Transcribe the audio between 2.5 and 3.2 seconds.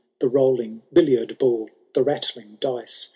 dice.